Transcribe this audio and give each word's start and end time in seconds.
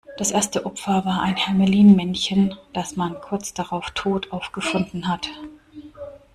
Das 0.17 0.31
erste 0.31 0.65
Opfer 0.65 1.05
war 1.05 1.21
ein 1.21 1.35
Hermelin-Männchen, 1.35 2.55
das 2.73 2.95
man 2.95 3.21
kurz 3.21 3.53
drauf 3.53 3.91
tot 3.93 4.31
aufgefunden 4.31 5.07
hat. 5.07 5.29